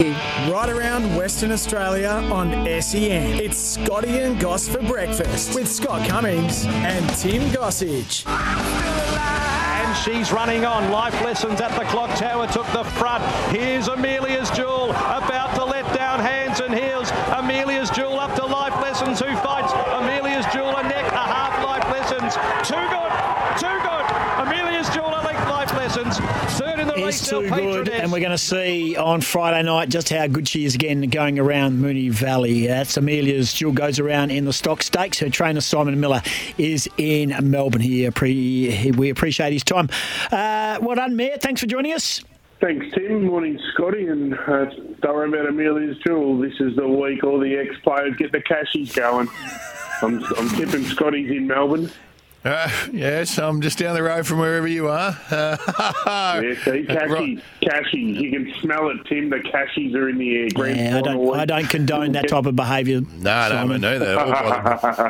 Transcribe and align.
Right 0.00 0.70
around 0.70 1.14
Western 1.14 1.52
Australia 1.52 2.08
on 2.32 2.52
SEN. 2.80 3.38
It's 3.38 3.58
Scotty 3.58 4.20
and 4.20 4.40
Goss 4.40 4.66
for 4.66 4.80
breakfast 4.80 5.54
with 5.54 5.68
Scott 5.68 6.08
Cummings 6.08 6.64
and 6.64 7.06
Tim 7.16 7.42
Gossage. 7.50 8.26
And 8.26 9.96
she's 9.98 10.32
running 10.32 10.64
on. 10.64 10.90
Life 10.90 11.20
lessons 11.22 11.60
at 11.60 11.78
the 11.78 11.84
clock 11.90 12.16
tower 12.16 12.46
took 12.46 12.66
the 12.68 12.84
front. 12.84 13.22
Here's 13.54 13.88
Amelia's 13.88 14.50
Jewel 14.52 14.88
about 14.92 15.54
to 15.56 15.66
let 15.66 15.84
down 15.94 16.20
hands 16.20 16.60
and 16.60 16.72
heels. 16.74 17.10
Amelia's 17.36 17.90
Jewel 17.90 18.18
up 18.18 18.34
to 18.36 18.46
Life 18.46 18.80
Lessons 18.80 19.20
who 19.20 19.36
fights. 19.36 19.74
Amelia's 19.92 20.46
Jewel 20.50 20.74
a 20.78 20.82
neck, 20.84 21.12
a 21.12 21.18
half 21.18 21.62
Life 21.62 21.84
Lessons. 21.92 22.36
Too 22.66 22.88
good, 22.88 23.12
too 23.60 23.78
good. 23.84 24.06
Amelia's 24.48 24.88
Jewel 24.94 25.08
a 25.10 25.20
length 25.26 25.46
Life 25.50 25.74
Lessons. 25.74 26.16
Third 26.58 26.80
in 26.80 26.88
the 26.88 26.94
race. 26.94 27.20
is 27.22 27.28
too 27.28 27.42
now, 27.42 27.56
good, 27.56 27.84
Patroness. 27.86 28.02
and 28.02 28.12
we're 28.12 28.19
going 28.30 28.38
to 28.38 28.44
see 28.44 28.96
on 28.96 29.20
Friday 29.20 29.60
night 29.64 29.88
just 29.88 30.08
how 30.08 30.24
good 30.28 30.46
she 30.46 30.64
is 30.64 30.76
again 30.76 31.00
going 31.08 31.36
around 31.40 31.78
Moonee 31.80 32.12
Valley. 32.12 32.68
That's 32.68 32.96
Amelia's 32.96 33.52
Jewel 33.52 33.72
goes 33.72 33.98
around 33.98 34.30
in 34.30 34.44
the 34.44 34.52
Stutt 34.52 34.84
Stakes. 34.84 35.18
Her 35.18 35.28
trainer 35.28 35.60
Simon 35.60 35.98
Miller 35.98 36.22
is 36.56 36.88
in 36.96 37.34
Melbourne. 37.50 37.80
here. 37.80 38.12
we 38.20 39.10
appreciate 39.10 39.52
his 39.52 39.64
time. 39.64 39.88
Uh, 40.30 40.78
well 40.80 40.94
done, 40.94 41.16
Mayor. 41.16 41.38
Thanks 41.38 41.60
for 41.60 41.66
joining 41.66 41.92
us. 41.92 42.22
Thanks, 42.60 42.86
Tim. 42.94 43.24
Morning, 43.24 43.58
Scotty. 43.72 44.06
And 44.06 44.34
uh, 44.34 44.66
don't 45.00 45.14
worry 45.16 45.28
about 45.28 45.48
Amelia's 45.48 45.98
Jewel. 46.06 46.38
This 46.38 46.54
is 46.60 46.76
the 46.76 46.86
week 46.86 47.24
all 47.24 47.40
the 47.40 47.56
ex-players 47.56 48.14
get 48.14 48.30
the 48.30 48.42
cashies 48.42 48.94
going. 48.94 49.28
I'm, 50.02 50.22
I'm 50.36 50.48
tipping 50.50 50.84
Scotty's 50.84 51.32
in 51.32 51.48
Melbourne. 51.48 51.90
Uh, 52.42 52.70
yes, 52.90 53.38
I'm 53.38 53.60
just 53.60 53.78
down 53.78 53.94
the 53.94 54.02
road 54.02 54.26
from 54.26 54.38
wherever 54.38 54.66
you 54.66 54.88
are. 54.88 55.14
Uh, 55.30 55.56
Yeah, 56.40 56.54
see, 56.64 56.84
cashies, 56.84 57.40
cashies. 57.60 58.16
You 58.18 58.30
can 58.30 58.54
smell 58.60 58.88
it, 58.90 59.04
Tim. 59.06 59.28
The 59.28 59.40
cashies 59.40 59.94
are 59.94 60.08
in 60.08 60.16
the 60.16 60.36
air. 60.38 60.48
Grand 60.54 60.78
Yeah, 60.78 60.98
I 60.98 61.00
don't. 61.02 61.38
I 61.38 61.44
don't 61.44 61.68
condone 61.68 62.12
that 62.12 62.28
type 62.28 62.46
of 62.46 62.56
behaviour. 62.56 63.02
No, 63.02 63.48
no, 63.48 63.66
we 63.66 63.78
know 63.78 63.98
that. 63.98 64.16
All 64.18 64.26
via, 64.30 64.62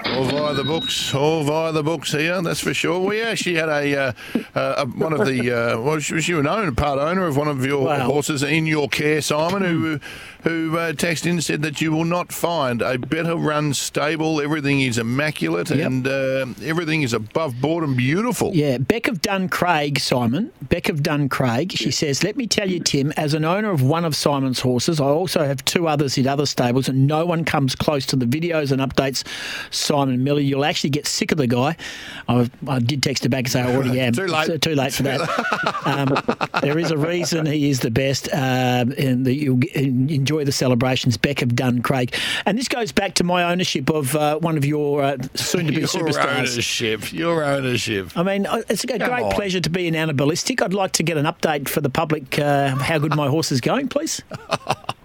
the, 0.03 0.11
all 0.17 0.25
via 0.25 0.55
the 0.55 0.65
books, 0.65 1.15
all 1.15 1.45
via 1.45 1.71
the 1.73 1.83
books 1.85 2.13
here. 2.13 2.43
That's 2.43 2.61
for 2.61 2.75
sure. 2.75 2.99
We 3.01 3.23
actually 3.23 3.55
had 3.57 3.69
a 3.69 3.97
uh, 3.97 4.13
uh, 4.55 4.87
one 4.87 5.13
of 5.13 5.25
the 5.27 5.51
uh, 5.53 5.81
was 5.81 6.11
was 6.11 6.27
you 6.29 6.41
an 6.41 6.49
owner, 6.49 6.73
part 6.73 6.99
owner 6.99 7.27
of 7.27 7.37
one 7.37 7.49
of 7.49 7.65
your 7.65 7.85
Wow. 7.85 8.07
horses 8.11 8.43
in 8.43 8.67
your 8.67 8.89
care, 8.89 9.21
Simon, 9.23 9.63
who 9.63 10.01
who 10.43 10.77
uh, 10.79 10.93
texted 10.93 11.27
in 11.27 11.33
and 11.33 11.45
said 11.45 11.63
that 11.63 11.81
you 11.81 11.93
will 11.93 12.05
not 12.05 12.33
find 12.33 12.83
a 12.83 12.99
better 12.99 13.37
run 13.37 13.75
stable. 13.75 14.41
Everything 14.41 14.81
is 14.81 14.99
immaculate 14.99 15.71
Yep. 15.71 15.87
and 15.87 16.07
uh, 16.07 16.47
everything 16.65 17.03
is 17.03 17.13
above 17.13 17.61
board 17.61 17.85
and 17.85 17.97
beautiful. 17.97 18.51
Yeah, 18.55 18.79
Beck 18.79 19.07
of 19.09 19.21
Duncraig, 19.21 19.99
Simon. 20.01 20.53
Beck 20.63 20.89
of 20.89 21.03
Duncraig. 21.03 21.73
She 21.77 21.91
says, 21.91 22.23
Let 22.25 22.37
me 22.37 22.47
tell 22.47 22.69
you, 22.71 22.81
Tim, 22.81 23.13
as 23.17 23.35
an 23.35 23.45
owner 23.45 23.71
of 23.71 23.83
one 23.83 24.05
of 24.05 24.15
Simon's 24.17 24.61
horses, 24.61 25.01
I 25.01 25.05
also 25.05 25.45
have 25.45 25.65
two 25.65 25.87
others 25.89 26.17
in 26.17 26.27
other 26.27 26.47
stables, 26.47 26.89
and 26.89 27.07
no 27.07 27.27
one 27.27 27.45
comes 27.45 27.75
close 27.75 28.07
to 28.07 28.17
the 28.17 28.27
videos 28.27 28.73
and 28.73 28.81
updates 28.81 29.25
Simon 29.71 30.25
Miller. 30.25 30.41
You'll 30.41 30.65
actually 30.65 30.91
get 30.91 31.07
sick 31.07 31.33
of 31.33 31.39
the 31.39 31.47
guy. 31.47 31.77
I, 32.29 32.51
I 32.69 32.79
did 32.79 33.03
text 33.03 33.25
her 33.25 33.29
back 33.29 33.41
and 33.45 33.51
say, 33.51 33.61
I 33.63 33.75
already 33.75 34.01
am. 34.01 34.13
Too 34.13 34.27
late. 34.27 34.47
So 34.47 34.57
too 34.57 34.75
late 34.75 34.93
for 34.93 35.03
that. 35.05 35.21
um, 35.85 36.61
there 36.63 36.79
is 36.79 36.91
a 36.91 36.97
reason 36.99 37.47
he 37.47 37.69
is 37.71 37.81
the 37.81 37.91
best, 37.91 38.29
and 38.33 39.27
that 39.27 39.35
you'll 39.35 39.57
get- 39.57 39.77
enjoy 40.31 40.45
the 40.45 40.53
celebrations. 40.53 41.17
Beck 41.17 41.43
of 41.43 41.51
Duncraig. 41.51 42.15
And 42.47 42.57
this 42.57 42.69
goes 42.69 42.93
back 42.93 43.15
to 43.15 43.25
my 43.25 43.51
ownership 43.51 43.91
of 43.91 44.15
uh, 44.15 44.39
one 44.39 44.57
of 44.57 44.65
your 44.65 45.03
uh, 45.03 45.17
soon 45.35 45.67
to 45.67 45.73
be 45.73 45.81
Your 45.81 45.89
superstars. 45.89 46.39
ownership, 46.39 47.13
your 47.13 47.43
ownership. 47.43 48.17
I 48.17 48.23
mean, 48.23 48.47
uh, 48.47 48.63
it's 48.69 48.85
a 48.85 48.87
great 48.87 49.03
on. 49.03 49.33
pleasure 49.33 49.61
to 49.61 49.71
be 49.71 49.89
in 49.89 49.97
Anna 49.97 50.15
I'd 50.63 50.73
like 50.73 50.93
to 50.93 51.03
get 51.03 51.17
an 51.17 51.27
update 51.27 51.69
for 51.69 51.81
the 51.81 51.91
public 51.91 52.39
uh, 52.39 52.77
how 52.77 52.99
good 52.99 53.17
my 53.17 53.29
horse 53.29 53.51
is 53.51 53.61
going, 53.61 53.89
please. 53.89 54.23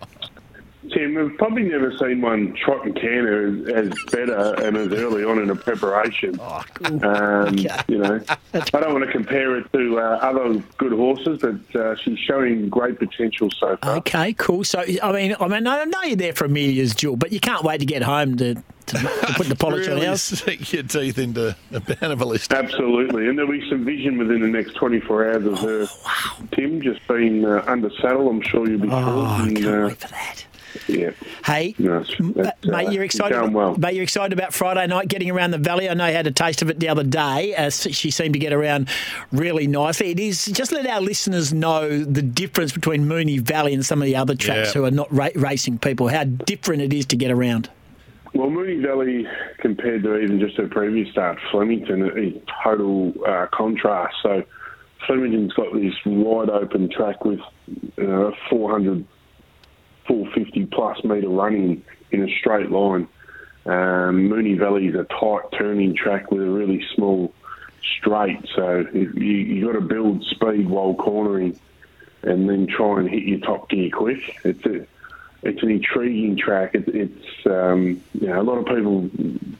Tim, 0.96 1.14
we've 1.16 1.38
probably 1.38 1.64
never 1.64 1.96
seen 1.98 2.22
one 2.22 2.54
trot 2.56 2.86
and 2.86 2.96
canter 2.96 3.48
as, 3.76 3.90
as 3.92 4.04
better 4.12 4.56
and 4.64 4.78
as 4.78 4.94
early 4.94 5.26
on 5.26 5.40
in 5.40 5.50
a 5.50 5.56
preparation. 5.56 6.40
Oh, 6.42 6.64
cool. 6.76 7.06
Um, 7.06 7.46
Okay. 7.56 7.68
You 7.88 7.98
know, 7.98 8.22
I 8.54 8.60
don't 8.80 8.94
want 8.94 9.06
to 9.06 9.12
compare 9.12 9.58
it 9.58 9.72
to 9.74 10.00
uh, 10.00 10.02
other 10.22 10.64
good 10.78 10.94
horses, 10.94 11.40
but 11.42 11.76
uh, 11.80 11.96
she's 11.98 12.18
showing 12.20 12.70
great 12.70 12.98
potential 12.98 13.50
so 13.52 13.76
far. 13.78 13.98
Okay, 13.98 14.34
cool. 14.34 14.64
So, 14.64 14.80
I 15.04 15.12
mean, 15.12 15.36
I 15.40 15.48
mean, 15.48 15.68
I 15.68 15.84
know 15.84 16.02
you're 16.04 16.16
there 16.16 16.34
for 16.34 16.46
Amelia's 16.46 16.96
jewel, 16.96 17.18
but 17.18 17.32
you 17.34 17.40
can't 17.42 17.64
wait 17.64 17.80
to 17.82 17.86
get 17.86 18.02
home 18.02 18.38
to, 18.38 18.56
to, 18.56 18.62
to 18.88 18.98
put 19.36 19.48
the 19.48 19.56
polish 19.56 19.88
on 19.90 19.96
really 19.96 20.08
ours. 20.08 20.22
sink 20.22 20.72
your 20.72 20.84
teeth 20.84 21.18
into 21.20 21.56
a 21.74 21.80
banner 21.82 22.16
ballistic. 22.16 22.58
Absolutely, 22.58 23.28
and 23.28 23.38
there'll 23.38 23.52
be 23.52 23.68
some 23.70 23.84
vision 23.84 24.18
within 24.18 24.40
the 24.42 24.48
next 24.48 24.74
24 24.76 25.32
hours 25.34 25.46
of 25.46 25.60
her. 25.60 25.88
Oh, 25.90 26.38
Tim 26.54 26.82
just 26.82 27.06
being 27.08 27.44
uh, 27.46 27.64
under 27.68 27.90
saddle, 28.02 28.30
I'm 28.30 28.42
sure 28.42 28.70
you'll 28.70 28.80
be 28.80 28.88
Oh, 28.90 29.02
thrilled. 29.02 29.28
I 29.28 29.62
can't 29.62 29.66
uh, 29.84 29.88
wait 29.88 29.98
for 29.98 30.08
that. 30.08 30.46
Yeah. 30.88 31.12
Hey, 31.44 31.76
no, 31.78 32.04
that's, 32.04 32.20
mate, 32.66 32.88
uh, 32.88 32.92
you're 32.92 33.04
excited. 33.04 33.38
About, 33.38 33.52
well. 33.52 33.76
Mate, 33.78 33.96
you're 33.96 34.04
excited 34.04 34.34
about 34.34 34.54
Friday 34.54 34.88
night 34.88 35.08
getting 35.08 35.30
around 35.30 35.52
the 35.52 35.58
valley. 35.58 35.90
I 35.90 35.94
know 35.94 36.08
you 36.08 36.14
had 36.14 36.28
a 36.28 36.32
taste 36.32 36.62
of 36.62 36.70
it 36.70 36.80
the 36.80 36.90
other 36.90 37.04
day. 37.04 37.54
as 37.56 37.88
she 37.92 38.12
seemed 38.12 38.34
to 38.34 38.40
get 38.40 38.54
around 38.54 38.90
really 39.32 39.68
nicely. 39.68 40.12
It 40.12 40.20
is 40.20 40.46
just 40.46 40.72
let 40.72 40.86
our 40.88 41.02
listeners 41.02 41.54
know 41.54 42.04
the 42.04 42.22
difference 42.22 42.72
between 42.72 43.06
Moonee 43.06 43.40
Valley 43.40 43.74
and 43.74 43.86
some 43.86 44.02
of 44.02 44.06
the 44.06 44.16
other 44.16 44.36
tracks 44.36 44.70
yeah. 44.70 44.74
who 44.74 44.86
are 44.86 44.92
not 44.92 45.12
ra- 45.14 45.30
racing 45.36 45.80
people. 45.80 46.08
How 46.08 46.24
different 46.24 46.82
it 46.82 46.94
is 46.94 47.06
to 47.08 47.16
get 47.16 47.32
around. 47.32 47.70
Well, 48.34 48.50
Moonee 48.50 48.82
Valley, 48.82 49.26
compared 49.60 50.04
to 50.04 50.18
even 50.18 50.40
just 50.40 50.58
her 50.58 50.68
previous 50.68 51.10
start, 51.10 51.40
Flemington, 51.52 52.04
uh, 52.04 52.16
is 52.16 52.34
total 52.64 53.14
uh, 53.26 53.48
contrast. 53.54 54.16
So 54.22 54.44
Flemington's 55.08 55.54
got 55.54 55.74
this 55.74 55.94
wide 56.06 56.50
open 56.50 56.90
track 56.90 57.24
with 57.24 57.40
uh, 57.98 58.32
400 58.50 59.06
full 60.08 60.30
50 60.32 60.66
plus 60.68 61.04
metre 61.04 61.30
running 61.30 61.84
in 62.12 62.28
a 62.28 62.38
straight 62.38 62.72
line. 62.72 63.08
Um, 63.66 64.30
Moonee 64.30 64.60
Valley 64.60 64.88
is 64.88 64.96
a 64.96 65.06
tight 65.06 65.52
turning 65.58 65.96
track 65.96 66.32
with 66.32 66.42
a 66.42 66.50
really 66.50 66.86
small 66.96 67.34
straight, 67.98 68.46
so 68.56 68.86
you, 68.94 69.12
you've 69.16 69.66
got 69.66 69.80
to 69.80 69.86
build 69.86 70.24
speed 70.26 70.70
while 70.70 70.94
cornering 70.94 71.60
and 72.24 72.50
then 72.50 72.68
try 72.68 73.00
and 73.00 73.10
hit 73.10 73.24
your 73.24 73.40
top 73.40 73.70
gear 73.70 73.90
quick. 73.92 74.40
It's 74.44 74.66
a, 74.66 74.86
it's 75.44 75.62
an 75.62 75.70
intriguing 75.70 76.38
track. 76.38 76.76
It, 76.76 76.88
it's 76.88 77.46
um, 77.46 78.02
you 78.14 78.28
know, 78.28 78.42
a 78.42 78.44
lot 78.44 78.58
of 78.58 78.66
people 78.66 79.10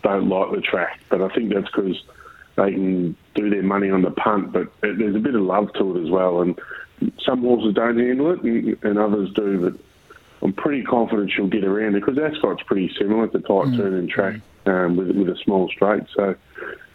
don't 0.02 0.30
like 0.30 0.52
the 0.52 0.62
track, 0.62 1.00
but 1.10 1.22
I 1.22 1.30
think 1.30 1.54
that's 1.54 1.68
because 1.68 2.04
they 2.56 2.72
can 2.72 3.16
do 3.36 3.50
their 3.50 3.64
money 3.64 3.90
on 3.90 4.02
the 4.02 4.12
punt. 4.12 4.52
But 4.52 4.64
it, 4.84 4.98
there's 4.98 5.16
a 5.16 5.20
bit 5.20 5.36
of 5.36 5.42
love 5.42 5.74
to 5.74 5.98
it 5.98 6.04
as 6.04 6.10
well, 6.10 6.42
and 6.42 6.60
some 7.24 7.42
horses 7.42 7.76
don't 7.76 8.00
handle 8.00 8.32
it, 8.32 8.42
and, 8.42 8.84
and 8.84 8.98
others 8.98 9.32
do. 9.34 9.70
But 9.70 9.80
I'm 10.46 10.54
pretty 10.54 10.84
confident 10.84 11.32
she'll 11.36 11.48
get 11.48 11.64
around 11.64 11.96
it 11.96 12.06
because 12.06 12.20
Ascot's 12.20 12.62
pretty 12.68 12.94
similar. 13.00 13.24
A 13.24 13.28
tight 13.30 13.76
turning 13.76 14.08
track 14.08 14.36
um, 14.68 14.96
with 14.96 15.10
with 15.10 15.28
a 15.28 15.36
small 15.44 15.68
straight, 15.70 16.04
so 16.16 16.36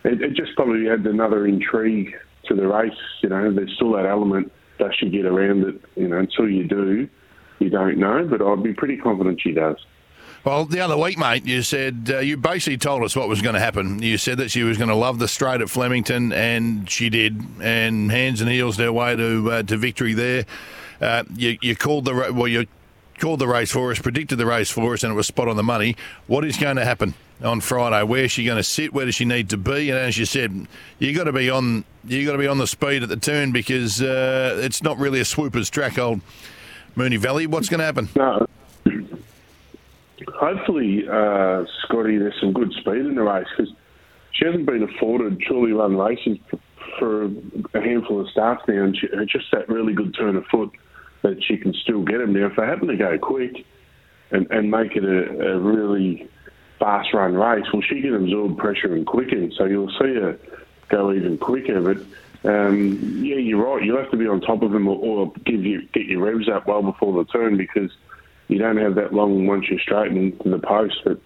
it, 0.05 0.22
it 0.22 0.34
just 0.34 0.55
probably 0.55 0.88
adds 0.88 1.05
another 1.05 1.49
intrigue 1.49 2.15
to 2.44 2.55
the 2.55 2.69
race. 2.69 2.93
You 3.25 3.31
know, 3.31 3.53
there's 3.53 3.72
still 3.75 3.91
that 3.94 4.06
element. 4.06 4.53
Does 4.78 4.93
she 5.00 5.10
get 5.10 5.27
around 5.27 5.65
it? 5.65 5.83
You 5.97 6.06
know, 6.06 6.19
until 6.19 6.49
you 6.49 6.62
do, 6.62 7.09
you 7.59 7.71
don't 7.71 7.99
know. 7.99 8.25
But 8.25 8.41
I'd 8.41 8.62
be 8.62 8.72
pretty 8.72 8.99
confident 8.99 9.41
she 9.42 9.51
does. 9.51 9.78
Well, 10.45 10.65
the 10.65 10.78
other 10.78 10.97
week, 10.97 11.19
mate, 11.19 11.45
you 11.45 11.63
said 11.63 12.09
uh, 12.09 12.19
you 12.21 12.36
basically 12.36 12.78
told 12.78 13.03
us 13.03 13.16
what 13.16 13.28
was 13.28 13.42
going 13.42 13.54
to 13.54 13.60
happen. 13.60 14.01
You 14.01 14.16
said 14.16 14.39
that 14.39 14.53
she 14.53 14.63
was 14.63 14.78
going 14.78 14.91
to 14.91 14.95
love 14.95 15.19
the 15.19 15.27
straight 15.27 15.60
at 15.60 15.69
Flemington, 15.69 16.33
and 16.33 16.89
she 16.89 17.10
did, 17.10 17.42
and 17.60 18.13
hands 18.13 18.41
and 18.41 18.48
heels 18.48 18.77
their 18.77 18.92
way 18.92 19.16
to 19.16 19.51
uh, 19.51 19.63
to 19.65 19.77
victory 19.77 20.15
there. 20.15 20.47
Uh, 21.01 21.24
you, 21.34 21.59
you 21.60 21.74
called 21.74 22.04
the 22.04 22.33
well, 22.33 22.47
you 22.47 22.69
called 23.21 23.39
the 23.39 23.47
race 23.47 23.71
for 23.71 23.91
us, 23.91 24.01
predicted 24.01 24.39
the 24.39 24.47
race 24.47 24.71
for 24.71 24.95
us, 24.95 25.05
and 25.05 25.13
it 25.13 25.15
was 25.15 25.27
spot 25.27 25.47
on 25.47 25.57
the 25.57 25.63
money. 25.63 25.97
What 26.27 26.45
is 26.45 26.57
going 26.57 26.77
to 26.77 26.84
happen 26.84 27.15
on 27.43 27.61
Friday? 27.61 28.03
Where 28.03 28.25
is 28.25 28.33
she 28.33 28.45
going 28.45 28.57
to 28.57 28.63
sit? 28.63 28.93
Where 28.93 29.05
does 29.05 29.15
she 29.15 29.25
need 29.25 29.51
to 29.51 29.57
be? 29.57 29.91
And 29.91 29.99
as 29.99 30.19
you 30.19 30.25
said, 30.25 30.67
you 30.99 31.15
got 31.15 31.25
to 31.25 31.33
be 31.33 31.51
on 31.51 31.84
you 32.05 32.25
got 32.25 32.33
to 32.33 32.39
be 32.39 32.47
on 32.47 32.59
the 32.59 32.67
speed 32.67 33.03
at 33.03 33.09
the 33.09 33.17
turn 33.17 33.53
because 33.53 34.01
uh, 34.01 34.59
it's 34.63 34.83
not 34.83 34.99
really 34.99 35.21
a 35.21 35.25
swoopers 35.25 35.69
track, 35.71 35.99
old 35.99 36.21
Moonee 36.97 37.19
Valley. 37.19 37.47
What's 37.47 37.69
going 37.69 37.81
to 37.81 37.84
happen? 37.84 38.09
No. 38.17 38.47
Hopefully, 40.34 41.07
uh, 41.09 41.65
Scotty, 41.84 42.17
there's 42.17 42.39
some 42.41 42.53
good 42.53 42.72
speed 42.72 42.97
in 42.97 43.15
the 43.15 43.22
race 43.22 43.47
because 43.57 43.72
she 44.33 44.47
hasn't 44.47 44.67
been 44.67 44.83
afforded 44.83 45.41
truly 45.41 45.72
run 45.72 45.97
races 45.97 46.39
for 46.99 47.25
a 47.25 47.81
handful 47.81 48.21
of 48.21 48.28
starts 48.31 48.63
now, 48.67 48.84
and 48.84 48.97
she, 48.97 49.07
just 49.27 49.51
that 49.53 49.69
really 49.69 49.93
good 49.93 50.15
turn 50.15 50.37
of 50.37 50.47
foot 50.47 50.71
that 51.22 51.43
she 51.45 51.57
can 51.57 51.75
still 51.75 52.03
get 52.03 52.19
them. 52.19 52.33
Now, 52.33 52.47
if 52.47 52.57
they 52.57 52.65
happen 52.65 52.89
to 52.89 52.97
go 52.97 53.19
quick 53.19 53.65
and, 54.31 54.51
and 54.51 54.71
make 54.71 54.97
it 54.97 55.05
a, 55.05 55.55
a 55.55 55.59
really 55.59 56.28
fast 56.78 57.13
run 57.13 57.34
race, 57.34 57.67
well, 57.72 57.83
she 57.83 58.01
can 58.01 58.15
absorb 58.15 58.59
pressure 58.59 58.95
and 58.95 59.07
quicken, 59.07 59.53
so 59.57 59.65
you'll 59.65 59.91
see 59.91 60.15
her 60.15 60.39
go 60.89 61.13
even 61.13 61.39
quicker. 61.39 61.81
But 61.81 61.99
um, 62.49 63.22
yeah, 63.22 63.37
you're 63.37 63.65
right. 63.65 63.84
You'll 63.84 63.99
have 63.99 64.11
to 64.11 64.17
be 64.17 64.27
on 64.27 64.41
top 64.41 64.63
of 64.63 64.72
them 64.72 64.89
or, 64.89 64.97
or 64.97 65.33
give 65.45 65.65
you 65.65 65.87
get 65.93 66.07
your 66.07 66.25
revs 66.25 66.49
up 66.49 66.67
well 66.67 66.83
before 66.83 67.22
the 67.22 67.31
turn 67.31 67.57
because 67.57 67.91
you 68.49 68.59
don't 68.59 68.78
have 68.78 68.95
that 68.97 69.13
long 69.13 69.47
once 69.47 69.67
you're 69.69 69.81
straight 69.81 70.13
into 70.13 70.49
the 70.49 70.59
post. 70.59 71.01
But 71.05 71.21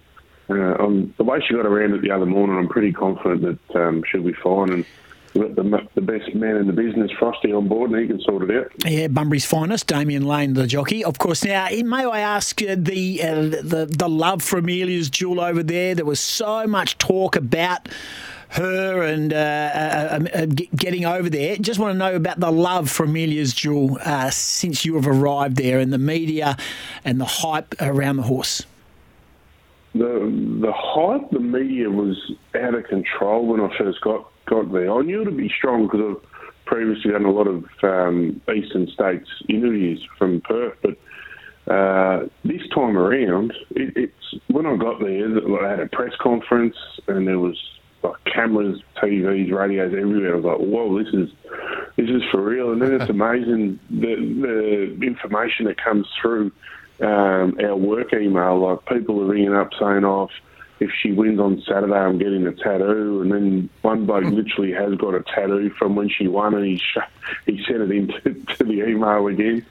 uh, 0.49 0.83
on 0.83 1.13
the 1.17 1.23
way 1.23 1.39
she 1.47 1.53
got 1.55 1.65
around 1.65 1.93
it 1.93 2.01
the 2.01 2.11
other 2.11 2.25
morning, 2.25 2.57
I'm 2.57 2.67
pretty 2.67 2.91
confident 2.91 3.41
that 3.71 3.79
um, 3.79 4.03
she'll 4.09 4.23
be 4.23 4.33
fine. 4.33 4.71
And 4.71 4.85
we've 5.35 5.55
got 5.55 5.55
the, 5.55 5.87
the 5.95 6.01
best 6.01 6.33
man 6.33 6.55
in 6.55 6.67
the 6.67 6.73
business, 6.73 7.11
Frosty, 7.19 7.51
on 7.51 7.67
board, 7.67 7.91
and 7.91 8.01
he 8.01 8.07
can 8.07 8.19
sort 8.21 8.49
it 8.49 8.57
out. 8.57 8.71
Yeah, 8.85 9.07
Bunbury's 9.07 9.45
finest, 9.45 9.87
Damian 9.87 10.25
Lane, 10.25 10.53
the 10.53 10.67
jockey. 10.67 11.03
Of 11.03 11.19
course, 11.19 11.43
now, 11.43 11.67
may 11.69 12.05
I 12.05 12.19
ask 12.19 12.61
uh, 12.61 12.75
the, 12.77 13.21
uh, 13.21 13.35
the, 13.41 13.87
the 13.89 14.09
love 14.09 14.41
for 14.41 14.59
Amelia's 14.59 15.09
Jewel 15.09 15.41
over 15.41 15.61
there? 15.61 15.93
There 15.95 16.05
was 16.05 16.19
so 16.19 16.65
much 16.65 16.97
talk 16.97 17.35
about 17.35 17.89
her 18.49 19.03
and 19.03 19.33
uh, 19.33 19.35
uh, 19.35 20.19
uh, 20.33 20.37
uh 20.37 20.45
getting 20.75 21.05
over 21.05 21.29
there. 21.29 21.57
Just 21.57 21.79
want 21.79 21.93
to 21.93 21.97
know 21.97 22.15
about 22.15 22.39
the 22.39 22.51
love 22.51 22.89
for 22.89 23.03
Amelia's 23.03 23.53
Jewel 23.53 23.97
uh, 24.03 24.29
since 24.29 24.85
you 24.85 24.95
have 24.95 25.07
arrived 25.07 25.57
there 25.57 25.79
and 25.79 25.91
the 25.91 25.97
media 25.97 26.55
and 27.03 27.19
the 27.19 27.25
hype 27.25 27.75
around 27.81 28.17
the 28.17 28.23
horse. 28.23 28.65
The 29.93 30.59
the 30.61 30.73
hype, 30.73 31.29
the 31.31 31.39
media 31.39 31.89
was 31.89 32.17
out 32.53 32.75
of 32.75 32.85
control 32.85 33.45
when 33.47 33.61
I 33.61 33.77
first 33.77 33.99
got 34.01 34.29
got 34.45 34.71
there. 34.71 34.91
I 34.91 35.01
knew 35.01 35.21
it'd 35.21 35.37
be 35.37 35.51
strong 35.55 35.87
because 35.87 36.17
I've 36.17 36.65
previously 36.65 37.11
done 37.11 37.25
a 37.25 37.31
lot 37.31 37.47
of 37.47 37.65
um, 37.83 38.41
Eastern 38.53 38.87
States 38.87 39.29
interviews 39.49 40.05
from 40.17 40.41
Perth, 40.41 40.77
but. 40.81 40.97
Uh, 41.67 42.27
this 42.43 42.61
time 42.75 42.95
around, 42.95 43.51
it, 43.71 43.91
it's 43.97 44.43
when 44.49 44.67
I 44.67 44.75
got 44.75 44.99
there. 44.99 45.65
I 45.65 45.69
had 45.71 45.79
a 45.79 45.87
press 45.87 46.13
conference, 46.21 46.75
and 47.07 47.27
there 47.27 47.39
was 47.39 47.57
like 48.05 48.23
cameras, 48.25 48.81
TVs, 48.97 49.51
radios 49.51 49.93
everywhere. 49.93 50.33
I 50.33 50.35
was 50.35 50.45
like, 50.45 50.57
whoa, 50.57 51.03
this 51.03 51.13
is 51.13 51.29
this 51.97 52.09
is 52.09 52.21
for 52.31 52.41
real. 52.41 52.71
And 52.71 52.81
then 52.81 52.93
it's 52.99 53.09
amazing 53.09 53.79
the 53.89 54.95
the 54.99 55.05
information 55.05 55.65
that 55.65 55.83
comes 55.83 56.07
through 56.21 56.51
um, 57.01 57.57
our 57.63 57.75
work 57.75 58.13
email. 58.13 58.59
Like 58.59 58.85
people 58.85 59.21
are 59.21 59.25
ringing 59.25 59.55
up 59.55 59.71
saying, 59.79 60.03
"Oh, 60.05 60.29
if 60.79 60.91
she 61.01 61.11
wins 61.11 61.39
on 61.39 61.61
Saturday, 61.67 61.93
I'm 61.93 62.17
getting 62.17 62.45
a 62.47 62.53
tattoo." 62.53 63.21
And 63.21 63.31
then 63.31 63.69
one 63.81 64.05
bloke 64.05 64.25
literally 64.25 64.73
has 64.73 64.95
got 64.95 65.15
a 65.15 65.23
tattoo 65.23 65.69
from 65.77 65.95
when 65.95 66.09
she 66.09 66.27
won, 66.27 66.53
and 66.53 66.65
he 66.65 66.77
sh- 66.77 66.97
he 67.45 67.63
sent 67.65 67.81
it 67.81 67.91
into 67.91 68.19
to 68.57 68.63
the 68.63 68.87
email 68.87 69.27
again. 69.27 69.65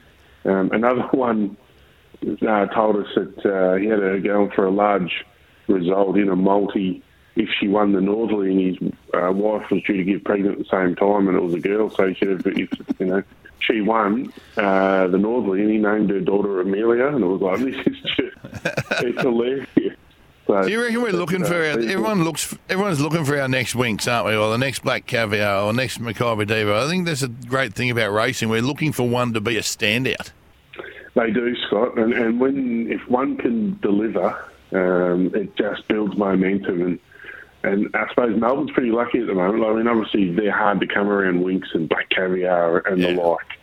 Um, 0.45 0.71
another 0.71 1.03
one 1.11 1.57
uh, 2.47 2.65
told 2.67 2.97
us 2.97 3.07
that 3.15 3.45
uh, 3.45 3.75
he 3.75 3.87
had 3.87 3.99
to 3.99 4.19
go 4.19 4.49
for 4.55 4.65
a 4.65 4.71
large 4.71 5.25
result 5.67 6.17
in 6.17 6.29
a 6.29 6.35
multi 6.35 7.03
if 7.35 7.49
she 7.59 7.67
won 7.67 7.91
the 7.91 8.01
Northerly 8.01 8.51
and 8.51 8.59
his 8.61 8.93
uh, 9.13 9.31
wife 9.31 9.69
was 9.69 9.81
due 9.83 9.97
to 9.97 10.03
get 10.03 10.23
pregnant 10.23 10.53
at 10.53 10.59
the 10.59 10.69
same 10.71 10.95
time 10.95 11.27
and 11.27 11.37
it 11.37 11.41
was 11.41 11.53
a 11.53 11.59
girl, 11.59 11.89
so 11.89 12.13
she 12.13 12.25
if, 12.25 12.45
if 12.47 12.69
you 12.99 13.05
know 13.05 13.23
she 13.59 13.81
won 13.81 14.31
uh, 14.57 15.07
the 15.07 15.17
Northerly 15.17 15.61
and 15.61 15.71
he 15.71 15.77
named 15.77 16.09
her 16.09 16.21
daughter 16.21 16.61
Amelia, 16.61 17.07
and 17.07 17.23
it 17.23 17.27
was 17.27 17.41
like 17.41 17.59
this 17.59 17.75
is 17.87 18.01
just 18.01 19.03
it's 19.03 19.21
hilarious. 19.21 19.67
So, 20.55 20.63
Do 20.63 20.71
you 20.71 20.81
reckon 20.81 21.01
we're 21.01 21.11
looking 21.11 21.43
for 21.43 21.55
our, 21.55 21.77
everyone 21.79 22.23
looks 22.23 22.55
everyone's 22.69 23.01
looking 23.01 23.25
for 23.25 23.37
our 23.37 23.49
next 23.49 23.73
Winx, 23.73 24.09
aren't 24.09 24.27
we? 24.27 24.37
Or 24.37 24.49
the 24.51 24.57
next 24.57 24.83
Black 24.83 25.05
Caviar 25.05 25.63
or 25.65 25.73
next 25.73 25.99
Makybe 25.99 26.47
Diva. 26.47 26.81
I 26.85 26.87
think 26.87 27.05
that's 27.05 27.23
a 27.23 27.27
great 27.27 27.73
thing 27.73 27.91
about 27.91 28.13
racing. 28.13 28.47
We're 28.47 28.61
looking 28.61 28.93
for 28.93 29.07
one 29.07 29.33
to 29.33 29.41
be 29.41 29.57
a 29.57 29.61
standout. 29.61 30.31
They 31.13 31.31
do, 31.31 31.55
Scott, 31.67 31.97
and, 31.97 32.13
and 32.13 32.39
when 32.39 32.89
if 32.89 33.05
one 33.09 33.35
can 33.35 33.77
deliver, 33.81 34.29
um, 34.71 35.35
it 35.35 35.57
just 35.57 35.85
builds 35.89 36.15
momentum 36.15 36.81
and 36.81 36.99
and 37.63 37.89
I 37.93 38.07
suppose 38.09 38.39
Melbourne's 38.39 38.71
pretty 38.71 38.91
lucky 38.91 39.19
at 39.19 39.27
the 39.27 39.33
moment. 39.33 39.65
I 39.65 39.73
mean, 39.73 39.87
obviously 39.87 40.31
they're 40.31 40.51
hard 40.51 40.79
to 40.79 40.87
come 40.87 41.09
around 41.09 41.43
Winx 41.43 41.63
and 41.73 41.89
Black 41.89 42.09
Caviar 42.09 42.77
and 42.79 43.01
yeah. 43.01 43.13
the 43.13 43.21
like. 43.21 43.59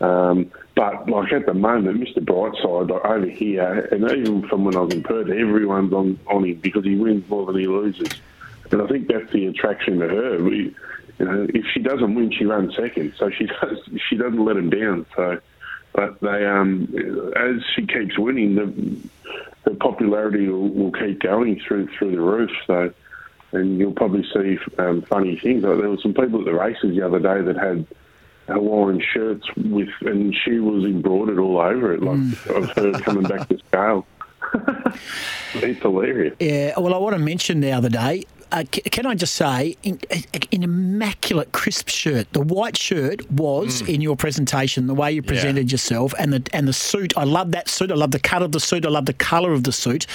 Um, 0.00 0.50
but 0.74 1.08
like 1.08 1.32
at 1.32 1.46
the 1.46 1.54
moment, 1.54 2.00
Mr. 2.00 2.24
Brightside 2.24 2.90
like 2.90 3.04
over 3.04 3.26
here, 3.26 3.88
and 3.92 4.10
even 4.10 4.48
from 4.48 4.64
when 4.64 4.76
I 4.76 4.80
was 4.80 4.94
in 4.94 5.02
Perth, 5.02 5.28
everyone's 5.28 5.92
on, 5.92 6.18
on 6.26 6.44
him 6.44 6.56
because 6.56 6.84
he 6.84 6.96
wins 6.96 7.28
more 7.28 7.46
than 7.46 7.56
he 7.56 7.66
loses. 7.66 8.08
And 8.70 8.80
I 8.80 8.86
think 8.86 9.08
that's 9.08 9.30
the 9.32 9.46
attraction 9.46 9.98
to 9.98 10.08
her. 10.08 10.42
We, 10.42 10.74
you 11.18 11.24
know, 11.24 11.46
if 11.52 11.66
she 11.74 11.80
doesn't 11.80 12.14
win, 12.14 12.32
she 12.32 12.46
runs 12.46 12.74
second, 12.74 13.14
so 13.18 13.30
she 13.30 13.46
does. 13.60 13.78
She 14.08 14.16
doesn't 14.16 14.44
let 14.44 14.56
him 14.56 14.70
down. 14.70 15.06
So, 15.14 15.40
but 15.92 16.20
they, 16.20 16.46
um, 16.46 16.88
as 17.36 17.62
she 17.74 17.86
keeps 17.86 18.18
winning, 18.18 18.54
the, 18.54 19.70
the 19.70 19.76
popularity 19.76 20.48
will, 20.48 20.68
will 20.70 20.92
keep 20.92 21.20
going 21.20 21.60
through 21.60 21.88
through 21.98 22.12
the 22.12 22.20
roof. 22.20 22.50
So 22.66 22.94
and 23.52 23.78
you'll 23.78 23.92
probably 23.92 24.24
see 24.32 24.58
um, 24.78 25.02
funny 25.02 25.38
things. 25.38 25.62
Like 25.62 25.78
there 25.78 25.90
were 25.90 25.98
some 25.98 26.14
people 26.14 26.40
at 26.40 26.46
the 26.46 26.54
races 26.54 26.96
the 26.96 27.02
other 27.02 27.18
day 27.18 27.42
that 27.42 27.56
had 27.56 27.86
Hawaiian 28.46 29.02
shirts 29.12 29.46
with, 29.56 29.88
and 30.00 30.34
she 30.44 30.58
was 30.58 30.84
embroidered 30.84 31.38
all 31.38 31.60
over 31.60 31.94
it, 31.94 32.02
like 32.02 32.18
mm. 32.18 32.56
of 32.56 32.70
her 32.70 32.92
coming 33.00 33.24
back 33.24 33.48
to 33.48 33.58
scale. 33.68 34.06
it's 35.54 35.80
hilarious. 35.80 36.36
Yeah, 36.40 36.78
well, 36.78 36.94
I 36.94 36.98
want 36.98 37.14
to 37.14 37.18
mention 37.18 37.60
the 37.60 37.72
other 37.72 37.88
day 37.88 38.24
uh, 38.52 38.64
can 38.70 39.06
I 39.06 39.14
just 39.14 39.34
say, 39.34 39.76
in, 39.82 39.98
an 40.52 40.62
immaculate 40.62 41.52
crisp 41.52 41.88
shirt. 41.88 42.30
The 42.32 42.40
white 42.40 42.76
shirt 42.76 43.30
was 43.30 43.82
mm. 43.82 43.94
in 43.94 44.00
your 44.02 44.14
presentation, 44.14 44.86
the 44.86 44.94
way 44.94 45.12
you 45.12 45.22
presented 45.22 45.70
yeah. 45.70 45.74
yourself, 45.74 46.12
and 46.18 46.34
the 46.34 46.46
and 46.52 46.68
the 46.68 46.72
suit. 46.74 47.16
I 47.16 47.24
love 47.24 47.52
that 47.52 47.70
suit. 47.70 47.90
I 47.90 47.94
love 47.94 48.10
the 48.10 48.20
cut 48.20 48.42
of 48.42 48.52
the 48.52 48.60
suit. 48.60 48.84
I 48.84 48.90
love 48.90 49.06
the 49.06 49.14
colour 49.14 49.52
of 49.52 49.64
the 49.64 49.72
suit. 49.72 50.06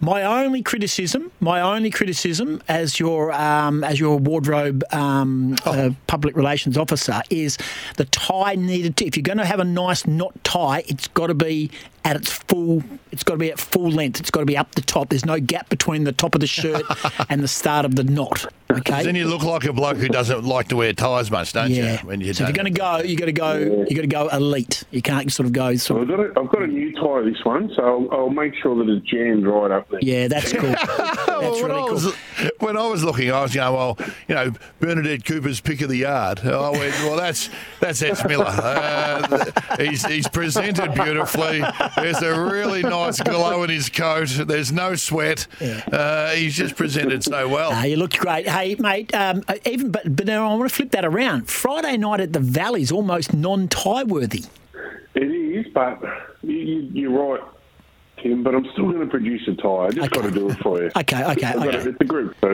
My 0.00 0.22
only 0.22 0.62
criticism, 0.62 1.32
my 1.40 1.60
only 1.62 1.90
criticism 1.90 2.62
as 2.68 3.00
your 3.00 3.32
um, 3.32 3.84
as 3.84 3.98
your 3.98 4.18
wardrobe 4.18 4.84
um, 4.92 5.56
oh. 5.64 5.72
uh, 5.72 5.90
public 6.06 6.36
relations 6.36 6.76
officer 6.76 7.22
is 7.30 7.56
the 7.96 8.04
tie 8.06 8.54
needed 8.54 8.98
to. 8.98 9.06
If 9.06 9.16
you're 9.16 9.22
going 9.22 9.38
to 9.38 9.46
have 9.46 9.60
a 9.60 9.64
nice 9.64 10.06
knot 10.06 10.32
tie, 10.44 10.84
it's 10.88 11.08
got 11.08 11.28
to 11.28 11.34
be 11.34 11.70
at 12.04 12.16
its 12.16 12.32
full. 12.32 12.82
It's 13.10 13.22
got 13.22 13.34
to 13.34 13.38
be 13.38 13.50
at 13.50 13.58
full 13.58 13.90
length. 13.90 14.20
It's 14.20 14.30
got 14.30 14.40
to 14.40 14.46
be 14.46 14.56
up 14.56 14.74
the 14.74 14.82
top. 14.82 15.08
There's 15.08 15.24
no 15.24 15.38
gap 15.38 15.68
between 15.68 16.04
the 16.04 16.12
top 16.12 16.34
of 16.34 16.40
the 16.40 16.46
shirt 16.46 16.84
and 17.28 17.42
the 17.42 17.48
start 17.62 17.84
of 17.84 17.94
the 17.94 18.02
knot. 18.02 18.52
Okay. 18.78 19.02
Then 19.04 19.14
you 19.14 19.26
look 19.26 19.42
like 19.42 19.64
a 19.64 19.72
bloke 19.72 19.98
who 19.98 20.08
doesn't 20.08 20.44
like 20.44 20.68
to 20.68 20.76
wear 20.76 20.92
ties 20.92 21.30
much, 21.30 21.52
don't 21.52 21.70
yeah. 21.70 22.00
you? 22.00 22.06
When 22.06 22.20
you 22.20 22.32
so 22.32 22.44
if 22.44 22.48
you're 22.48 22.64
going 22.64 22.72
to 22.72 22.78
go, 22.78 22.98
you 22.98 23.16
got 23.16 23.26
to 23.26 23.32
go. 23.32 23.56
You 23.56 23.96
got 23.96 24.02
to 24.02 24.06
go 24.06 24.28
elite. 24.28 24.84
You 24.90 25.02
can't 25.02 25.32
sort 25.32 25.46
of 25.46 25.52
go. 25.52 25.74
Sort 25.76 26.08
well, 26.08 26.20
I've, 26.20 26.34
got 26.34 26.36
a, 26.36 26.44
I've 26.44 26.52
got 26.52 26.62
a 26.62 26.66
new 26.66 26.92
tie 26.92 27.22
this 27.22 27.44
one, 27.44 27.72
so 27.74 27.82
I'll, 27.82 28.18
I'll, 28.18 28.30
make 28.30 28.54
sure 28.62 28.76
that 28.76 28.90
it's 28.90 29.06
jammed 29.06 29.46
right 29.46 29.70
up 29.70 29.88
there. 29.90 30.00
Yeah, 30.02 30.28
that's 30.28 30.52
cool. 30.52 30.62
that's 30.72 31.28
well, 31.28 31.62
really 31.62 31.82
cool. 31.82 31.92
Was, 31.92 32.14
when 32.60 32.76
I 32.76 32.86
was 32.86 33.04
looking, 33.04 33.30
I 33.30 33.42
was 33.42 33.54
going, 33.54 33.74
well, 33.74 33.98
you 34.28 34.34
know, 34.34 34.52
Bernadette 34.80 35.24
Cooper's 35.24 35.60
pick 35.60 35.80
of 35.82 35.88
the 35.88 35.98
yard. 35.98 36.40
I 36.40 36.70
went, 36.70 36.94
well, 37.02 37.16
that's 37.16 37.50
that's 37.80 38.02
S 38.02 38.24
Miller. 38.26 38.46
Uh, 38.46 39.50
he's 39.78 40.04
he's 40.06 40.28
presented 40.28 40.94
beautifully. 40.94 41.62
There's 41.96 42.22
a 42.22 42.40
really 42.40 42.82
nice 42.82 43.20
glow 43.20 43.62
in 43.62 43.70
his 43.70 43.88
coat. 43.88 44.28
There's 44.46 44.72
no 44.72 44.94
sweat. 44.94 45.46
Yeah. 45.60 45.84
Uh, 45.92 46.30
he's 46.30 46.56
just 46.56 46.76
presented 46.76 47.22
so 47.24 47.48
well. 47.48 47.72
Uh, 47.72 47.84
you 47.84 47.96
looked 47.96 48.18
great. 48.18 48.48
Hey, 48.48 48.61
mate. 48.78 49.14
Um, 49.14 49.42
even 49.64 49.90
but 49.90 50.16
but 50.16 50.26
now 50.26 50.50
I 50.50 50.54
want 50.54 50.68
to 50.68 50.74
flip 50.74 50.90
that 50.92 51.04
around. 51.04 51.48
Friday 51.48 51.96
night 51.96 52.20
at 52.20 52.32
the 52.32 52.40
Valley's 52.40 52.92
almost 52.92 53.34
non-tie 53.34 54.04
worthy. 54.04 54.44
It 55.14 55.22
is, 55.22 55.66
but 55.72 56.02
you, 56.42 56.88
you're 56.92 57.10
right. 57.10 57.40
Tim, 58.22 58.42
but 58.42 58.54
I'm 58.54 58.64
still 58.72 58.84
going 58.84 59.00
to 59.00 59.06
produce 59.06 59.46
a 59.48 59.54
tie. 59.54 59.86
I 59.86 59.90
just 59.90 60.06
okay. 60.06 60.20
got 60.20 60.22
to 60.22 60.30
do 60.30 60.48
it 60.50 60.58
for 60.58 60.80
you. 60.80 60.90
okay, 60.96 61.24
okay, 61.24 61.54
okay. 61.54 61.88
It's 61.88 62.00
a 62.00 62.04
group, 62.04 62.36
so. 62.40 62.52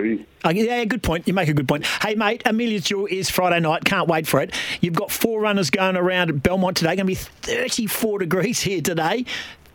yeah, 0.51 0.85
good 0.85 1.03
point. 1.03 1.29
You 1.29 1.35
make 1.35 1.49
a 1.49 1.53
good 1.53 1.69
point. 1.69 1.85
Hey, 1.87 2.15
mate, 2.15 2.43
Amelia's 2.47 2.85
Jewel 2.85 3.07
is 3.07 3.29
Friday 3.29 3.61
night. 3.61 3.85
Can't 3.85 4.09
wait 4.09 4.27
for 4.27 4.41
it. 4.41 4.55
You've 4.81 4.95
got 4.95 5.13
four 5.13 5.41
runners 5.41 5.69
going 5.71 5.97
around 5.97 6.31
at 6.31 6.43
Belmont 6.43 6.77
today. 6.79 6.97
Going 6.97 6.99
to 6.99 7.05
be 7.05 7.15
34 7.15 8.21
degrees 8.21 8.61
here 8.61 8.81
today. 8.81 9.27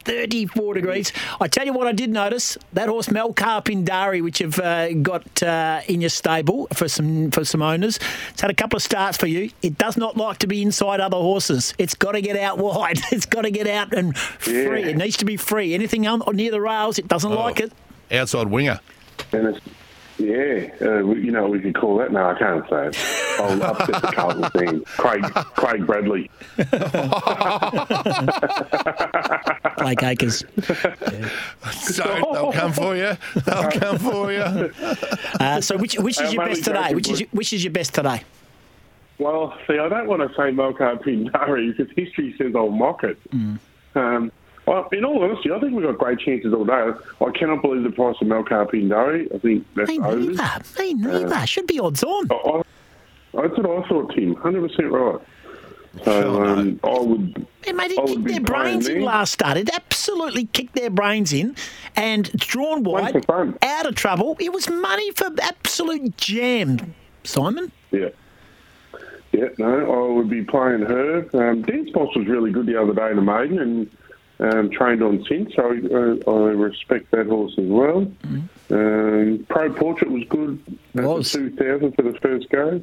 34 0.06 0.74
degrees. 0.74 1.12
I 1.40 1.48
tell 1.48 1.66
you 1.66 1.74
what, 1.74 1.88
I 1.88 1.92
did 1.92 2.10
notice 2.10 2.58
that 2.74 2.90
horse 2.90 3.08
Melcar 3.08 3.64
Pindari, 3.64 4.22
which 4.22 4.42
you've 4.42 4.60
uh, 4.60 4.94
got 4.94 5.44
uh, 5.44 5.82
in 5.88 6.02
your 6.02 6.10
stable 6.10 6.68
for 6.74 6.88
some 6.88 7.32
for 7.32 7.46
some 7.46 7.62
owners. 7.62 8.00
It's 8.32 8.42
had 8.42 8.52
a 8.52 8.56
couple 8.56 8.78
of 8.78 8.84
starts 8.84 9.18
for 9.18 9.28
you. 9.28 9.50
It 9.62 9.78
does 9.78 9.98
not 9.98 10.18
like 10.18 10.40
to 10.40 10.48
be 10.48 10.62
inside 10.62 11.00
other 11.00 11.18
horses. 11.18 11.74
It's 11.78 11.96
got 11.96 12.14
to 12.14 12.22
get 12.22 12.38
out 12.38 12.58
wide. 12.58 13.00
It's 13.14 13.28
got 13.28 13.44
to 13.44 13.52
get 13.52 13.68
out 13.68 13.94
and 13.94 14.18
free. 14.18 14.82
Yeah. 14.82 14.88
It 14.88 14.98
needs 14.98 15.18
to 15.18 15.26
be 15.26 15.38
free. 15.38 15.76
Anything 15.76 16.02
near 16.02 16.52
the 16.52 16.62
rails, 16.62 16.98
it 16.98 17.08
doesn't 17.08 17.32
oh, 17.32 17.36
like 17.36 17.60
it. 17.60 17.72
Outside 18.12 18.48
winger. 18.48 18.80
Dennis. 19.30 19.60
Yeah, 20.20 20.70
uh, 20.82 21.04
you 21.14 21.32
know 21.32 21.48
we 21.48 21.60
could 21.60 21.74
call 21.76 21.98
that. 21.98 22.12
No, 22.12 22.30
I 22.30 22.38
can't 22.38 22.64
say 22.70 22.88
it. 22.88 22.98
I'll 23.40 23.64
upset 23.64 24.02
the 24.02 24.12
Carlton 24.14 24.50
thing. 24.52 24.84
Craig, 24.86 25.24
Craig 25.56 25.88
Bradley. 25.88 26.30
Blake 29.78 30.04
Acres. 30.04 30.44
Yeah. 30.58 31.30
So 31.72 32.04
they'll 32.32 32.52
come 32.52 32.74
for 32.74 32.96
you. 32.96 33.18
They'll 33.46 33.72
come 33.72 33.98
for 33.98 34.32
you. 34.32 34.72
Uh, 35.40 35.60
so 35.62 35.78
which 35.78 35.96
which 35.96 36.22
is 36.22 36.32
your 36.34 36.46
best 36.46 36.64
today? 36.64 36.94
Which 36.94 37.10
is 37.10 37.22
your, 37.22 37.30
which 37.32 37.52
is 37.52 37.64
your 37.64 37.74
best 37.74 37.96
today? 37.96 38.22
Well, 39.18 39.58
see, 39.68 39.80
I 39.80 39.90
don't 39.90 40.08
want 40.08 40.22
to 40.22 40.30
say 40.30 40.52
Melcar 40.52 41.02
Pindari 41.02 41.76
because 41.76 41.92
history 41.96 42.36
says 42.38 42.54
I'll 42.56 42.70
mock 42.70 43.04
it. 43.04 43.18
Um, 43.96 44.32
well, 44.66 44.88
in 44.92 45.04
all 45.06 45.24
honesty, 45.24 45.52
I 45.52 45.60
think 45.60 45.74
we've 45.74 45.86
got 45.86 45.98
great 45.98 46.20
chances 46.20 46.54
all 46.54 46.66
day. 46.66 46.92
I 47.22 47.32
cannot 47.32 47.62
believe 47.62 47.84
the 47.84 47.92
price 47.92 48.16
of 48.22 48.28
Melcar 48.28 48.70
Pindari. 48.70 49.34
I 49.34 49.38
think 49.40 49.66
that's 49.76 49.90
Me 49.90 50.00
overs. 50.00 50.38
neither. 50.38 50.64
Me 50.80 50.94
neither. 50.94 51.48
Should 51.48 51.68
be 51.68 51.80
odds 51.80 52.04
on. 52.04 52.28
I, 52.32 52.36
I, 52.36 52.62
that's 53.48 53.58
what 53.58 53.86
I 53.86 53.88
thought, 53.88 54.14
Tim. 54.16 54.36
100% 54.36 54.92
right. 54.92 55.22
So 56.04 56.44
um, 56.44 56.80
I 56.84 57.00
would. 57.00 57.46
Hey, 57.64 57.72
mate, 57.72 57.92
it 57.92 58.00
I 58.00 58.06
kicked 58.06 58.24
be 58.24 58.32
their 58.32 58.42
brains 58.42 58.88
in 58.88 58.96
there. 58.96 59.04
last 59.04 59.34
start. 59.34 59.58
It 59.58 59.70
absolutely 59.76 60.46
kicked 60.48 60.74
their 60.76 60.90
brains 60.90 61.32
in 61.32 61.56
and 61.96 62.32
drawn 62.34 62.84
One 62.84 63.14
wide, 63.14 63.56
out 63.62 63.86
of 63.86 63.94
trouble. 63.96 64.36
It 64.40 64.52
was 64.52 64.68
money 64.70 65.12
for 65.12 65.30
absolute 65.42 66.18
jam, 66.18 66.96
Simon. 67.24 67.72
Yeah. 67.92 68.10
Yeah, 69.34 69.48
no, 69.58 69.92
I 70.12 70.14
would 70.14 70.30
be 70.30 70.44
playing 70.44 70.82
her. 70.82 71.20
Um, 71.34 71.62
Dan 71.64 71.88
Sposs 71.88 72.16
was 72.16 72.28
really 72.28 72.52
good 72.52 72.66
the 72.68 72.80
other 72.80 72.94
day 72.94 73.10
in 73.10 73.16
the 73.16 73.22
maiden 73.24 73.60
and 73.60 73.90
um, 74.40 74.70
trained 74.72 75.02
on 75.04 75.24
since, 75.30 75.54
so 75.56 75.64
uh, 76.26 76.32
I 76.32 76.50
respect 76.52 77.12
that 77.12 77.28
horse 77.28 77.54
as 77.58 77.66
well. 77.68 78.12
Um, 78.70 79.46
Pro 79.50 79.72
Portrait 79.74 80.10
was 80.12 80.24
good 80.30 80.60
Was. 80.96 81.32
the 81.32 81.50
2000 81.50 81.96
for 81.96 82.02
the 82.02 82.14
first 82.20 82.50
go. 82.50 82.82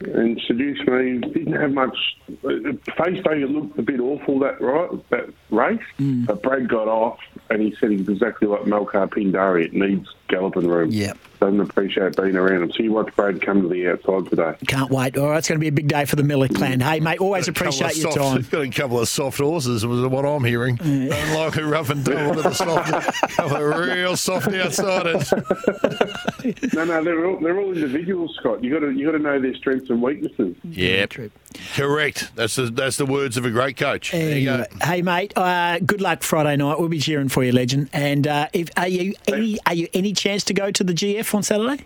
And 0.00 0.40
Seduce 0.48 0.84
Me 0.88 1.18
didn't 1.18 1.52
have 1.52 1.72
much. 1.72 1.96
uh, 2.44 2.48
Face 2.96 3.22
day, 3.22 3.42
it 3.42 3.50
looked 3.50 3.78
a 3.78 3.82
bit 3.82 4.00
awful 4.00 4.40
that 4.40 4.60
right 4.60 4.90
that 5.10 5.32
race, 5.50 5.78
but 6.26 6.42
Brad 6.42 6.68
got 6.68 6.88
off 6.88 7.20
and 7.50 7.62
he 7.62 7.72
said 7.78 7.92
exactly 7.92 8.48
like 8.48 8.62
Melcar 8.62 9.08
Pindari. 9.08 9.66
It 9.66 9.74
needs 9.74 10.08
galloping 10.28 10.66
room. 10.66 10.90
Yeah. 10.90 11.12
Doesn't 11.42 11.58
appreciate 11.58 12.14
being 12.16 12.36
around 12.36 12.62
him. 12.62 12.70
So 12.70 12.84
you 12.84 12.92
watch 12.92 13.12
Brad 13.16 13.42
come 13.42 13.62
to 13.62 13.68
the 13.68 13.88
outside 13.88 14.30
today. 14.30 14.54
Can't 14.68 14.92
wait. 14.92 15.18
All 15.18 15.30
right, 15.30 15.38
it's 15.38 15.48
going 15.48 15.58
to 15.58 15.60
be 15.60 15.66
a 15.66 15.72
big 15.72 15.88
day 15.88 16.04
for 16.04 16.14
the 16.14 16.22
Miller 16.22 16.46
clan. 16.46 16.78
Hey, 16.78 17.00
mate, 17.00 17.18
always 17.20 17.48
appreciate 17.48 17.96
your 17.96 18.12
soft- 18.12 18.16
time. 18.16 18.42
Got 18.52 18.60
a 18.60 18.70
couple 18.70 19.00
of 19.00 19.08
soft 19.08 19.38
horses, 19.38 19.84
was 19.84 20.06
what 20.06 20.24
I'm 20.24 20.44
hearing. 20.44 20.76
Don't 20.76 21.08
like 21.34 21.56
a 21.56 21.64
rough 21.64 21.90
and 21.90 22.04
tumble 22.04 22.36
with 22.36 22.44
the 22.44 22.52
soft. 22.52 22.92
couple 23.36 23.56
of 23.56 23.76
real 23.88 24.16
soft 24.16 24.46
outsiders. 24.54 25.32
No, 26.72 26.84
no, 26.84 27.04
they're 27.04 27.24
all 27.24 27.38
they're 27.38 27.58
all 27.60 27.72
individuals, 27.72 28.34
Scott. 28.40 28.64
You 28.64 28.72
got 28.72 28.80
to 28.80 28.90
you 28.90 29.06
got 29.06 29.12
to 29.12 29.18
know 29.22 29.40
their 29.40 29.54
strengths 29.54 29.90
and 29.90 30.02
weaknesses. 30.02 30.56
Yep, 30.64 31.14
correct. 31.74 32.34
That's 32.34 32.56
the 32.56 32.64
that's 32.64 32.96
the 32.96 33.06
words 33.06 33.36
of 33.36 33.44
a 33.44 33.50
great 33.50 33.76
coach. 33.76 34.10
There 34.10 34.36
you 34.38 34.46
go. 34.46 34.52
Anyway, 34.54 34.68
hey 34.82 35.02
mate, 35.02 35.32
uh, 35.36 35.78
good 35.78 36.00
luck 36.00 36.24
Friday 36.24 36.56
night. 36.56 36.80
We'll 36.80 36.88
be 36.88 36.98
cheering 36.98 37.28
for 37.28 37.44
you, 37.44 37.52
legend. 37.52 37.90
And 37.92 38.26
uh, 38.26 38.48
if 38.52 38.70
are 38.76 38.88
you 38.88 39.14
any 39.28 39.58
are 39.66 39.74
you 39.74 39.86
any 39.94 40.12
chance 40.12 40.42
to 40.44 40.54
go 40.54 40.72
to 40.72 40.82
the 40.82 40.92
GF 40.92 41.31
on 41.34 41.42
Saturday? 41.42 41.84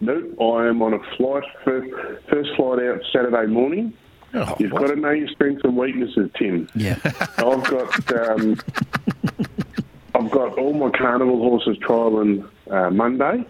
No, 0.00 0.14
I 0.40 0.66
am 0.68 0.82
on 0.82 0.94
a 0.94 0.98
flight 1.16 1.44
first 1.64 1.90
first 2.28 2.50
flight 2.56 2.80
out 2.80 3.00
Saturday 3.12 3.46
morning. 3.46 3.94
Oh, 4.34 4.56
You've 4.58 4.72
what? 4.72 4.82
got 4.82 4.88
to 4.88 4.96
know 4.96 5.10
your 5.10 5.28
strengths 5.28 5.62
and 5.64 5.76
weaknesses, 5.76 6.28
Tim. 6.36 6.68
Yeah. 6.74 6.98
I've 7.38 7.64
got 7.64 8.12
um, 8.30 8.56
I've 10.14 10.30
got 10.30 10.58
all 10.58 10.74
my 10.74 10.90
carnival 10.90 11.38
horses 11.38 11.76
trialing 11.78 12.48
uh, 12.70 12.90
Monday, 12.90 13.44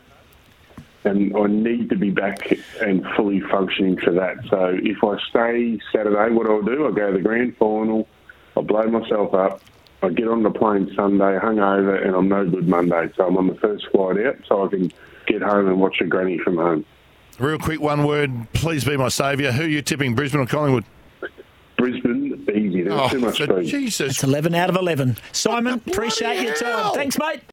and 1.04 1.36
I 1.36 1.46
need 1.46 1.88
to 1.90 1.96
be 1.96 2.10
back 2.10 2.52
and 2.82 3.04
fully 3.16 3.40
functioning 3.40 3.96
for 3.98 4.12
that. 4.12 4.36
So 4.50 4.76
if 4.82 5.02
I 5.02 5.16
stay 5.30 5.78
Saturday, 5.92 6.32
what 6.34 6.46
I'll 6.46 6.62
do, 6.62 6.84
I'll 6.84 6.92
go 6.92 7.10
to 7.10 7.16
the 7.16 7.22
grand 7.22 7.56
final, 7.56 8.06
I'll 8.56 8.62
blow 8.62 8.84
myself 8.84 9.34
up, 9.34 9.60
I 10.04 10.10
get 10.10 10.28
on 10.28 10.42
the 10.42 10.50
plane 10.50 10.90
Sunday, 10.94 11.38
hungover, 11.38 12.04
and 12.04 12.14
I'm 12.14 12.28
no 12.28 12.48
good 12.48 12.68
Monday. 12.68 13.10
So 13.16 13.26
I'm 13.26 13.36
on 13.36 13.46
the 13.48 13.54
first 13.56 13.86
flight 13.90 14.18
out, 14.26 14.36
so 14.46 14.64
I 14.64 14.68
can 14.68 14.92
get 15.26 15.42
home 15.42 15.68
and 15.68 15.80
watch 15.80 16.00
a 16.00 16.04
granny 16.04 16.38
from 16.38 16.56
home. 16.56 16.84
Real 17.38 17.58
quick, 17.58 17.80
one 17.80 18.06
word. 18.06 18.30
Please 18.52 18.84
be 18.84 18.96
my 18.96 19.08
saviour. 19.08 19.52
Who 19.52 19.64
are 19.64 19.68
you 19.68 19.82
tipping, 19.82 20.14
Brisbane 20.14 20.40
or 20.40 20.46
Collingwood? 20.46 20.84
Brisbane, 21.76 22.46
easy. 22.54 22.82
There's 22.82 22.94
Oh, 23.00 23.08
too 23.08 23.18
much 23.18 23.38
for. 23.42 23.62
Jesus 23.62 24.10
It's 24.10 24.22
eleven 24.24 24.54
out 24.54 24.70
of 24.70 24.76
eleven. 24.76 25.16
Simon, 25.32 25.74
appreciate 25.86 26.40
your 26.42 26.54
time. 26.54 26.94
Thanks, 26.94 27.18
mate. 27.18 27.42